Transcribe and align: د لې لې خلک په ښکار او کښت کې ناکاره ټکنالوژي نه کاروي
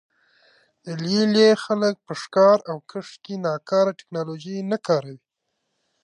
د 0.85 0.87
لې 1.03 1.21
لې 1.33 1.49
خلک 1.63 1.95
په 2.07 2.13
ښکار 2.21 2.57
او 2.69 2.77
کښت 2.91 3.15
کې 3.23 3.33
ناکاره 3.45 3.91
ټکنالوژي 3.99 4.57
نه 4.71 4.77
کاروي 4.87 5.19